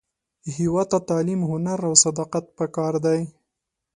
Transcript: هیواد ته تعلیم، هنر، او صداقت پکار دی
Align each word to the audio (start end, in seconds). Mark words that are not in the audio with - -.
هیواد 0.55 0.87
ته 0.91 0.97
تعلیم، 1.09 1.41
هنر، 1.51 1.79
او 1.87 1.93
صداقت 2.03 2.45
پکار 2.57 2.93
دی 3.05 3.19